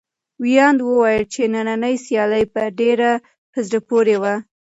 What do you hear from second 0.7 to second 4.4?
وویل چې نننۍ سیالي به ډېره په زړه پورې وي.